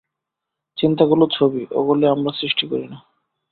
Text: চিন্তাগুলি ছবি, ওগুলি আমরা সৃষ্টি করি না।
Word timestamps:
চিন্তাগুলি 0.77 1.25
ছবি, 1.31 1.61
ওগুলি 1.71 2.05
আমরা 2.07 2.31
সৃষ্টি 2.31 2.65
করি 2.67 2.85
না। 2.87 2.97